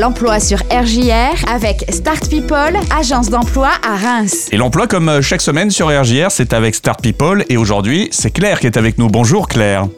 l'emploi 0.00 0.40
sur 0.40 0.58
RJR 0.70 1.46
avec 1.46 1.84
Start 1.90 2.30
People, 2.30 2.74
agence 2.90 3.28
d'emploi 3.28 3.68
à 3.86 3.96
Reims. 3.96 4.48
Et 4.50 4.56
l'emploi, 4.56 4.86
comme 4.86 5.10
euh, 5.10 5.20
chaque 5.20 5.42
semaine 5.42 5.70
sur 5.70 5.88
RJR, 5.88 6.30
c'est 6.30 6.54
avec 6.54 6.74
Start 6.74 7.02
People. 7.02 7.44
Et 7.50 7.58
aujourd'hui, 7.58 8.08
c'est 8.10 8.30
Claire 8.30 8.60
qui 8.60 8.66
est 8.66 8.78
avec 8.78 8.96
nous. 8.96 9.08
Bonjour 9.08 9.46
Claire. 9.46 9.88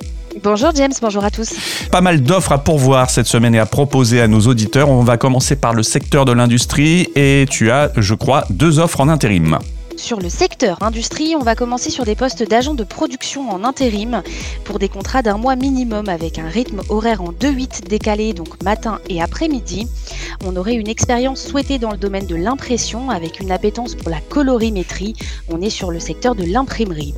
Bonjour 0.43 0.73
James, 0.75 0.93
bonjour 1.01 1.23
à 1.23 1.31
tous. 1.31 1.55
Pas 1.93 2.01
mal 2.01 2.21
d'offres 2.21 2.51
à 2.51 2.59
pourvoir 2.59 3.11
cette 3.11 3.27
semaine 3.27 3.55
et 3.55 3.61
à 3.61 3.67
proposer 3.67 4.21
à 4.21 4.27
nos 4.27 4.41
auditeurs. 4.41 4.91
On 4.91 5.05
va 5.05 5.19
commencer 5.19 5.55
par 5.55 5.73
le 5.73 5.85
secteur 5.85 6.25
de 6.25 6.33
l'industrie 6.33 7.07
et 7.15 7.47
tu 7.49 7.71
as, 7.71 7.93
je 7.97 8.15
crois, 8.15 8.45
deux 8.51 8.81
offres 8.81 9.01
en 9.03 9.09
intérim. 9.09 9.59
Sur 9.97 10.21
le 10.21 10.29
secteur 10.29 10.83
industrie, 10.83 11.35
on 11.37 11.43
va 11.43 11.55
commencer 11.55 11.91
sur 11.91 12.05
des 12.05 12.15
postes 12.15 12.43
d'agents 12.43 12.75
de 12.75 12.85
production 12.85 13.51
en 13.51 13.63
intérim 13.65 14.23
pour 14.65 14.79
des 14.79 14.89
contrats 14.89 15.23
d'un 15.23 15.37
mois 15.37 15.57
minimum 15.57 16.09
avec 16.09 16.39
un 16.39 16.49
rythme 16.49 16.81
horaire 16.89 17.23
en 17.23 17.33
2-8 17.33 17.89
décalé, 17.89 18.33
donc 18.33 18.63
matin 18.63 19.01
et 19.09 19.23
après-midi. 19.23 19.87
On 20.45 20.57
aurait 20.57 20.75
une 20.75 20.89
expérience 20.89 21.43
souhaitée 21.43 21.79
dans 21.79 21.91
le 21.91 21.99
domaine 21.99 22.27
de 22.27 22.37
l'impression 22.37 23.11
avec 23.11 23.41
une 23.41 23.53
appétence 23.53 23.95
pour 23.95 24.11
la 24.11 24.21
colorimétrie. 24.21 25.15
On 25.49 25.61
est 25.61 25.71
sur 25.71 25.91
le 25.91 26.01
secteur 26.01 26.35
de 26.35 26.45
l'imprimerie. 26.45 27.15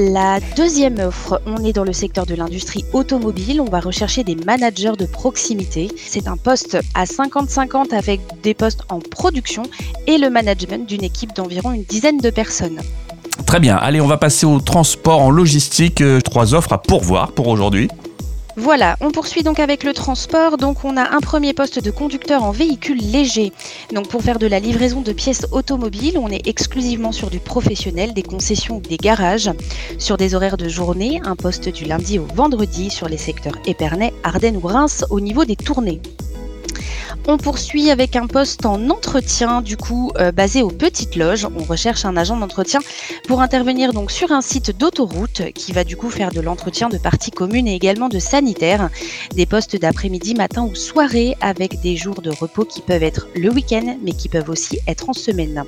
La 0.00 0.38
deuxième 0.56 1.00
offre, 1.00 1.42
on 1.44 1.64
est 1.64 1.72
dans 1.72 1.82
le 1.82 1.92
secteur 1.92 2.24
de 2.24 2.36
l'industrie 2.36 2.84
automobile. 2.92 3.60
On 3.60 3.68
va 3.68 3.80
rechercher 3.80 4.22
des 4.22 4.36
managers 4.36 4.92
de 4.96 5.06
proximité. 5.06 5.90
C'est 5.96 6.28
un 6.28 6.36
poste 6.36 6.78
à 6.94 7.02
50-50 7.02 7.92
avec 7.92 8.20
des 8.44 8.54
postes 8.54 8.82
en 8.90 9.00
production 9.00 9.64
et 10.06 10.16
le 10.18 10.30
management 10.30 10.88
d'une 10.88 11.02
équipe 11.02 11.34
d'environ 11.34 11.72
une 11.72 11.82
dizaine 11.82 12.18
de 12.18 12.30
personnes. 12.30 12.80
Très 13.44 13.58
bien, 13.58 13.74
allez, 13.74 14.00
on 14.00 14.06
va 14.06 14.18
passer 14.18 14.46
au 14.46 14.60
transport 14.60 15.20
en 15.20 15.30
logistique. 15.30 16.00
Euh, 16.00 16.20
Trois 16.20 16.54
offres 16.54 16.72
à 16.72 16.78
pourvoir 16.78 17.32
pour 17.32 17.48
aujourd'hui. 17.48 17.88
Voilà, 18.60 18.96
on 19.00 19.12
poursuit 19.12 19.44
donc 19.44 19.60
avec 19.60 19.84
le 19.84 19.92
transport. 19.92 20.56
Donc 20.56 20.84
on 20.84 20.96
a 20.96 21.14
un 21.14 21.20
premier 21.20 21.54
poste 21.54 21.80
de 21.80 21.92
conducteur 21.92 22.42
en 22.42 22.50
véhicule 22.50 22.98
léger. 22.98 23.52
Donc 23.94 24.08
pour 24.08 24.20
faire 24.20 24.40
de 24.40 24.48
la 24.48 24.58
livraison 24.58 25.00
de 25.00 25.12
pièces 25.12 25.46
automobiles, 25.52 26.18
on 26.18 26.28
est 26.28 26.44
exclusivement 26.48 27.12
sur 27.12 27.30
du 27.30 27.38
professionnel, 27.38 28.14
des 28.14 28.24
concessions 28.24 28.78
ou 28.78 28.80
des 28.80 28.96
garages. 28.96 29.52
Sur 29.98 30.16
des 30.16 30.34
horaires 30.34 30.56
de 30.56 30.68
journée, 30.68 31.20
un 31.24 31.36
poste 31.36 31.68
du 31.68 31.84
lundi 31.84 32.18
au 32.18 32.26
vendredi 32.34 32.90
sur 32.90 33.08
les 33.08 33.16
secteurs 33.16 33.54
Épernay, 33.64 34.12
Ardennes 34.24 34.56
ou 34.56 34.66
Reims 34.66 35.04
au 35.08 35.20
niveau 35.20 35.44
des 35.44 35.54
tournées. 35.54 36.02
On 37.30 37.36
poursuit 37.36 37.90
avec 37.90 38.16
un 38.16 38.26
poste 38.26 38.64
en 38.64 38.88
entretien, 38.88 39.60
du 39.60 39.76
coup 39.76 40.12
euh, 40.16 40.32
basé 40.32 40.62
aux 40.62 40.70
petites 40.70 41.14
loges. 41.14 41.46
On 41.54 41.62
recherche 41.62 42.06
un 42.06 42.16
agent 42.16 42.38
d'entretien 42.38 42.80
pour 43.26 43.42
intervenir 43.42 43.92
donc 43.92 44.10
sur 44.10 44.32
un 44.32 44.40
site 44.40 44.78
d'autoroute 44.78 45.42
qui 45.54 45.72
va 45.72 45.84
du 45.84 45.94
coup 45.94 46.08
faire 46.08 46.30
de 46.32 46.40
l'entretien 46.40 46.88
de 46.88 46.96
parties 46.96 47.30
communes 47.30 47.68
et 47.68 47.74
également 47.74 48.08
de 48.08 48.18
sanitaires. 48.18 48.88
Des 49.34 49.44
postes 49.44 49.76
d'après-midi, 49.76 50.34
matin 50.34 50.62
ou 50.62 50.74
soirée 50.74 51.36
avec 51.42 51.82
des 51.82 51.98
jours 51.98 52.22
de 52.22 52.30
repos 52.30 52.64
qui 52.64 52.80
peuvent 52.80 53.02
être 53.02 53.28
le 53.36 53.50
week-end 53.50 53.98
mais 54.02 54.12
qui 54.12 54.30
peuvent 54.30 54.48
aussi 54.48 54.78
être 54.86 55.10
en 55.10 55.12
semaine. 55.12 55.64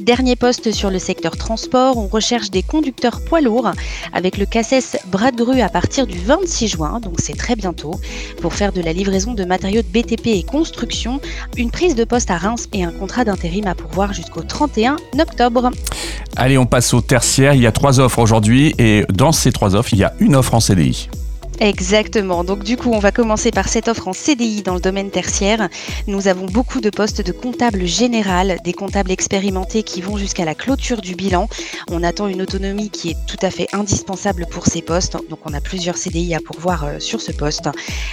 Dernier 0.00 0.34
poste 0.34 0.72
sur 0.72 0.90
le 0.90 0.98
secteur 0.98 1.36
transport, 1.36 1.98
on 1.98 2.06
recherche 2.06 2.50
des 2.50 2.62
conducteurs 2.62 3.20
poids 3.22 3.42
lourds 3.42 3.70
avec 4.14 4.38
le 4.38 4.46
CACES 4.46 4.96
bras 5.06 5.30
de 5.30 5.36
grue 5.36 5.60
à 5.60 5.68
partir 5.68 6.06
du 6.06 6.18
26 6.18 6.68
juin, 6.68 7.00
donc 7.00 7.16
c'est 7.18 7.36
très 7.36 7.54
bientôt, 7.54 8.00
pour 8.40 8.54
faire 8.54 8.72
de 8.72 8.80
la 8.80 8.94
livraison 8.94 9.34
de 9.34 9.44
matériaux 9.44 9.82
de 9.82 9.86
BTP 9.86 10.28
et 10.28 10.42
construction, 10.42 11.20
une 11.58 11.70
prise 11.70 11.94
de 11.94 12.04
poste 12.04 12.30
à 12.30 12.38
Reims 12.38 12.66
et 12.72 12.82
un 12.82 12.92
contrat 12.92 13.24
d'intérim 13.24 13.66
à 13.66 13.74
pourvoir 13.74 14.14
jusqu'au 14.14 14.42
31 14.42 14.96
octobre. 15.18 15.70
Allez, 16.36 16.56
on 16.56 16.66
passe 16.66 16.94
au 16.94 17.02
tertiaire. 17.02 17.52
Il 17.54 17.60
y 17.60 17.66
a 17.66 17.72
trois 17.72 18.00
offres 18.00 18.20
aujourd'hui 18.20 18.74
et 18.78 19.04
dans 19.12 19.32
ces 19.32 19.52
trois 19.52 19.76
offres, 19.76 19.92
il 19.92 19.98
y 19.98 20.04
a 20.04 20.14
une 20.18 20.34
offre 20.34 20.54
en 20.54 20.60
CDI. 20.60 21.10
Exactement. 21.60 22.42
Donc 22.42 22.64
du 22.64 22.78
coup, 22.78 22.90
on 22.90 22.98
va 22.98 23.12
commencer 23.12 23.50
par 23.50 23.68
cette 23.68 23.88
offre 23.88 24.08
en 24.08 24.14
CDI 24.14 24.62
dans 24.62 24.72
le 24.72 24.80
domaine 24.80 25.10
tertiaire. 25.10 25.68
Nous 26.06 26.26
avons 26.26 26.46
beaucoup 26.46 26.80
de 26.80 26.88
postes 26.88 27.20
de 27.20 27.32
comptable 27.32 27.84
général, 27.84 28.58
des 28.64 28.72
comptables 28.72 29.10
expérimentés 29.10 29.82
qui 29.82 30.00
vont 30.00 30.16
jusqu'à 30.16 30.46
la 30.46 30.54
clôture 30.54 31.02
du 31.02 31.14
bilan. 31.14 31.48
On 31.90 32.02
attend 32.02 32.28
une 32.28 32.40
autonomie 32.40 32.88
qui 32.88 33.10
est 33.10 33.16
tout 33.26 33.36
à 33.42 33.50
fait 33.50 33.66
indispensable 33.74 34.46
pour 34.50 34.66
ces 34.66 34.80
postes. 34.80 35.18
Donc 35.28 35.40
on 35.44 35.52
a 35.52 35.60
plusieurs 35.60 35.98
CDI 35.98 36.34
à 36.34 36.40
pourvoir 36.40 36.84
euh, 36.84 36.98
sur 36.98 37.20
ce 37.20 37.30
poste. 37.30 37.68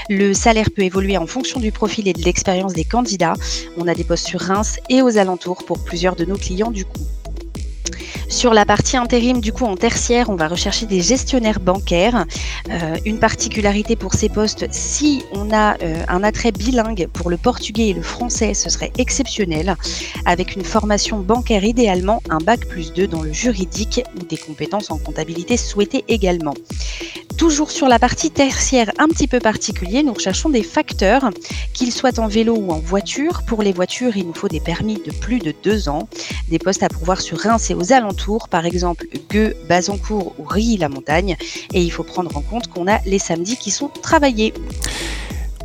Le 0.09 0.33
salaire 0.33 0.69
peut 0.69 0.83
évoluer 0.83 1.17
en 1.17 1.25
fonction 1.25 1.61
du 1.61 1.71
profil 1.71 2.09
et 2.09 2.13
de 2.13 2.23
l'expérience 2.23 2.73
des 2.73 2.83
candidats. 2.83 3.35
On 3.77 3.87
a 3.87 3.95
des 3.95 4.03
postes 4.03 4.27
sur 4.27 4.41
Reims 4.41 4.77
et 4.89 5.01
aux 5.01 5.17
alentours 5.17 5.63
pour 5.63 5.81
plusieurs 5.85 6.17
de 6.17 6.25
nos 6.25 6.35
clients 6.35 6.71
du 6.71 6.83
coup. 6.83 6.99
Sur 8.29 8.53
la 8.53 8.65
partie 8.65 8.97
intérim, 8.97 9.39
du 9.39 9.53
coup, 9.53 9.65
en 9.65 9.77
tertiaire, 9.77 10.29
on 10.29 10.35
va 10.35 10.49
rechercher 10.49 10.85
des 10.85 11.01
gestionnaires 11.01 11.61
bancaires. 11.61 12.25
Euh, 12.69 12.97
une 13.05 13.19
particularité 13.19 13.95
pour 13.95 14.13
ces 14.13 14.27
postes, 14.27 14.65
si 14.69 15.23
on 15.31 15.51
a 15.53 15.75
euh, 15.81 16.03
un 16.09 16.23
attrait 16.23 16.51
bilingue 16.51 17.07
pour 17.13 17.29
le 17.29 17.37
portugais 17.37 17.89
et 17.89 17.93
le 17.93 18.01
français, 18.01 18.53
ce 18.53 18.69
serait 18.69 18.91
exceptionnel. 18.97 19.75
Avec 20.25 20.55
une 20.55 20.63
formation 20.63 21.19
bancaire 21.19 21.63
idéalement, 21.63 22.21
un 22.29 22.39
bac 22.39 22.67
plus 22.67 22.91
2 22.93 23.07
dans 23.07 23.23
le 23.23 23.31
juridique 23.31 24.01
ou 24.19 24.25
des 24.25 24.37
compétences 24.37 24.91
en 24.91 24.97
comptabilité 24.97 25.55
souhaitées 25.55 26.03
également. 26.09 26.53
Toujours 27.37 27.69
sur 27.69 27.87
la 27.87 27.99
partie 27.99 28.31
tertiaire 28.31 28.91
un 28.97 29.07
petit 29.07 29.27
peu 29.27 29.39
particulier, 29.39 30.01
nous 30.01 30.13
recherchons 30.13 30.49
des 30.49 30.63
facteurs, 30.63 31.29
qu'ils 31.73 31.91
soient 31.91 32.19
en 32.19 32.27
vélo 32.27 32.55
ou 32.57 32.71
en 32.71 32.79
voiture. 32.79 33.43
Pour 33.45 33.61
les 33.61 33.73
voitures, 33.73 34.17
il 34.17 34.25
nous 34.25 34.33
faut 34.33 34.47
des 34.47 34.59
permis 34.59 34.95
de 35.05 35.11
plus 35.11 35.37
de 35.37 35.53
deux 35.63 35.87
ans, 35.87 36.09
des 36.49 36.59
postes 36.59 36.83
à 36.83 36.89
pourvoir 36.89 37.21
sur 37.21 37.39
Reims 37.39 37.69
et 37.69 37.73
aux 37.73 37.93
alentours, 37.93 38.47
par 38.49 38.65
exemple 38.65 39.05
Gueux, 39.29 39.55
Bazancourt 39.67 40.33
ou 40.39 40.43
Rilly-la-Montagne. 40.43 41.35
Et 41.73 41.81
il 41.81 41.89
faut 41.89 42.03
prendre 42.03 42.35
en 42.35 42.41
compte 42.41 42.67
qu'on 42.67 42.87
a 42.87 42.99
les 43.05 43.19
samedis 43.19 43.57
qui 43.57 43.71
sont 43.71 43.89
travaillés. 44.01 44.53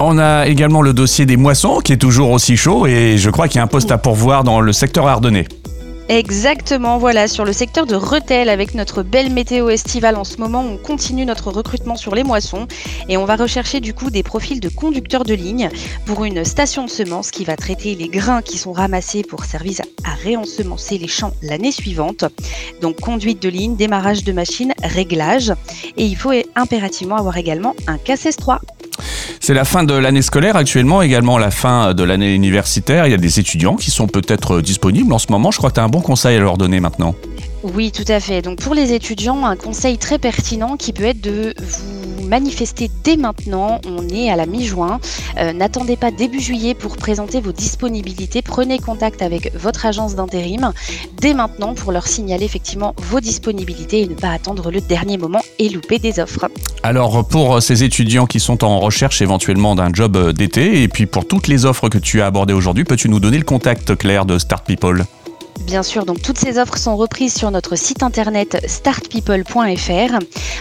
On 0.00 0.19
a 0.19 0.47
également 0.47 0.82
le 0.82 0.92
dossier 0.92 1.26
des 1.26 1.37
moissons 1.37 1.78
qui 1.78 1.92
est 1.92 1.98
toujours 1.98 2.31
aussi 2.31 2.56
chaud 2.56 2.87
et 2.87 3.19
je 3.19 3.31
crois 3.31 3.47
qu'il 3.47 3.59
y 3.59 3.60
a 3.60 3.62
un 3.62 3.69
poste 3.69 3.92
à 3.92 3.98
pourvoir 3.98 4.42
dans 4.42 4.60
le 4.60 4.72
secteur 4.72 5.06
ardennais. 5.06 5.47
Exactement, 6.09 6.99
voilà, 6.99 7.29
sur 7.29 7.45
le 7.45 7.53
secteur 7.53 7.87
de 7.87 7.95
Rethel, 7.95 8.49
avec 8.49 8.75
notre 8.75 9.03
belle 9.03 9.33
météo 9.33 9.71
estivale 9.71 10.17
en 10.17 10.25
ce 10.25 10.39
moment, 10.39 10.61
on 10.61 10.77
continue 10.77 11.25
notre 11.25 11.51
recrutement 11.51 11.97
sur 11.97 12.15
les 12.15 12.25
moissons 12.25 12.67
et 13.09 13.17
on 13.17 13.25
va 13.25 13.37
rechercher 13.37 13.81
du 13.81 13.95
coup 13.95 14.11
des 14.11 14.23
profils 14.23 14.61
de 14.61 14.69
conducteurs 14.69 15.25
de 15.25 15.33
ligne 15.33 15.71
pour 16.05 16.25
une 16.25 16.45
station 16.45 16.85
de 16.85 16.91
semences 16.91 17.31
qui 17.31 17.45
va 17.45 17.57
traiter 17.57 17.95
les 17.95 18.09
grains 18.09 18.43
qui 18.43 18.59
sont 18.59 18.73
ramassés 18.73 19.23
pour 19.23 19.45
servir 19.45 19.81
à 20.05 20.15
réensemencer 20.15 20.99
les 20.99 21.09
champs 21.09 21.33
l'année 21.41 21.73
suivante. 21.73 22.25
Donc 22.81 23.01
conduite 23.01 23.41
de 23.41 23.49
ligne, 23.49 23.77
démarrage 23.77 24.25
de 24.25 24.33
machine, 24.33 24.75
réglage 24.83 25.53
et 25.97 26.05
il 26.05 26.17
faut 26.17 26.33
impérativement 26.57 27.17
avoir 27.17 27.37
également 27.37 27.75
un 27.87 27.97
KSS 27.97 28.37
3. 28.37 28.61
C'est 29.44 29.54
la 29.54 29.64
fin 29.64 29.82
de 29.82 29.92
l'année 29.92 30.22
scolaire 30.22 30.54
actuellement, 30.54 31.03
également 31.03 31.36
la 31.36 31.50
fin 31.50 31.94
de 31.94 32.04
l'année 32.04 32.32
universitaire. 32.32 33.08
Il 33.08 33.10
y 33.10 33.14
a 33.14 33.16
des 33.16 33.41
étudiants 33.41 33.75
qui 33.75 33.91
sont 33.91 34.06
peut-être 34.06 34.60
disponibles 34.60 35.12
en 35.12 35.19
ce 35.19 35.26
moment. 35.30 35.50
Je 35.50 35.58
crois 35.58 35.70
que 35.70 35.75
tu 35.75 35.80
as 35.80 35.82
un 35.82 35.88
bon 35.88 36.00
conseil 36.00 36.36
à 36.36 36.41
leur 36.41 36.56
donner 36.56 36.78
maintenant. 36.78 37.16
Oui, 37.62 37.93
tout 37.93 38.05
à 38.09 38.19
fait. 38.19 38.43
Donc 38.43 38.61
pour 38.61 38.75
les 38.75 38.93
étudiants, 38.93 39.45
un 39.45 39.56
conseil 39.56 39.97
très 39.97 40.19
pertinent 40.19 40.77
qui 40.77 40.93
peut 40.93 41.05
être 41.05 41.21
de 41.21 41.55
vous 41.59 42.27
manifester 42.27 42.91
dès 43.05 43.17
maintenant. 43.17 43.81
On 43.87 44.09
est 44.09 44.31
à 44.31 44.37
la 44.37 44.47
mi-juin. 44.47 44.99
Euh, 45.39 45.53
n'attendez 45.53 45.97
pas 45.97 46.11
début 46.11 46.41
juillet 46.41 46.75
pour 46.75 46.97
présenter 46.97 47.41
vos 47.41 47.53
disponibilités. 47.53 48.43
Prenez 48.43 48.78
contact 48.78 49.22
avec 49.22 49.55
votre 49.55 49.87
agence 49.87 50.17
d'intérim 50.17 50.72
dès 51.21 51.34
maintenant 51.34 51.75
pour 51.75 51.93
leur 51.93 52.09
signaler 52.09 52.45
effectivement 52.45 52.95
vos 52.99 53.21
disponibilités 53.21 54.01
et 54.01 54.09
ne 54.09 54.15
pas 54.15 54.31
attendre 54.31 54.72
le 54.72 54.81
dernier 54.81 55.17
moment 55.17 55.41
et 55.61 55.69
louper 55.69 56.01
des 56.01 56.19
offres. 56.19 56.49
Alors 56.83 57.27
pour 57.28 57.62
ces 57.62 57.84
étudiants 57.84 58.27
qui 58.27 58.41
sont 58.41 58.65
en 58.65 58.81
recherche 58.81 59.22
éventuellement 59.22 59.77
d'un 59.77 59.93
job 59.93 60.33
d'été 60.33 60.83
et 60.83 60.89
puis 60.89 61.06
pour 61.06 61.28
toutes 61.28 61.47
les 61.47 61.65
offres 61.65 61.89
que 61.89 61.99
tu 61.99 62.22
as 62.22 62.27
abordées 62.27 62.55
aujourd'hui, 62.55 62.83
peux-tu 62.84 63.09
nous 63.09 63.21
donner 63.21 63.39
le 63.39 63.45
contact 63.45 63.95
clair 63.97 64.25
de 64.25 64.39
Start 64.39 64.67
People? 64.67 65.05
Bien 65.61 65.83
sûr, 65.83 66.05
donc 66.05 66.23
toutes 66.23 66.39
ces 66.39 66.59
offres 66.59 66.77
sont 66.77 66.97
reprises 66.97 67.35
sur 67.35 67.51
notre 67.51 67.77
site 67.77 68.03
internet 68.03 68.63
startpeople.fr. 68.67 70.19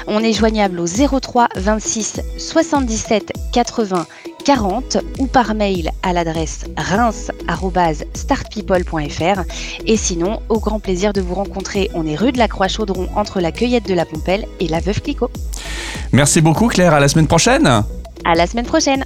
On 0.08 0.20
est 0.20 0.34
joignable 0.34 0.80
au 0.80 0.88
03 0.88 1.50
26 1.56 2.22
77 2.38 3.34
80 3.52 4.06
40 4.42 4.98
ou 5.20 5.28
par 5.28 5.54
mail 5.54 5.92
à 6.04 6.14
l'adresse 6.14 6.66
reims.startpeople.fr. 6.78 9.42
Et 9.86 9.98
sinon, 9.98 10.42
au 10.50 10.60
grand 10.60 10.80
plaisir 10.80 11.14
de 11.14 11.22
vous 11.22 11.36
rencontrer, 11.36 11.90
on 11.94 12.06
est 12.06 12.16
rue 12.16 12.32
de 12.32 12.38
la 12.38 12.48
Croix-Chaudron 12.48 13.10
entre 13.16 13.40
la 13.40 13.52
cueillette 13.52 13.88
de 13.88 13.94
la 13.94 14.06
Pompelle 14.06 14.46
et 14.60 14.68
la 14.68 14.80
Veuve 14.80 15.02
Clicquot. 15.02 15.30
Merci 16.12 16.42
beaucoup 16.42 16.68
Claire, 16.68 16.94
à 16.94 17.00
la 17.00 17.08
semaine 17.08 17.28
prochaine. 17.28 17.84
À 18.26 18.36
la 18.36 18.48
semaine 18.48 18.66
prochaine. 18.66 19.06